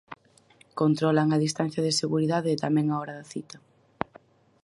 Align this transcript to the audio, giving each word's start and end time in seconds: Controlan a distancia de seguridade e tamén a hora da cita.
Controlan 0.79 1.29
a 1.35 1.41
distancia 1.45 1.81
de 1.87 1.97
seguridade 2.01 2.49
e 2.51 2.61
tamén 2.65 2.87
a 2.89 2.95
hora 3.01 3.17
da 3.19 3.29
cita. 3.33 3.57